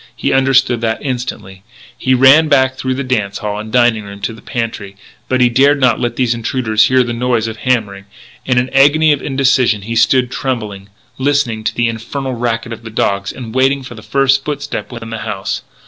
[0.15, 1.61] He understood that instantly.
[1.95, 4.95] He ran back through the dance hall and dining room to the pantry;
[5.29, 8.05] but he dared not let these intruders hear the noise of hammering.
[8.43, 12.89] In an agony of indecision he stood trembling, listening to the infernal racket of the
[12.89, 15.61] dogs, and waiting for the first footstep within the house.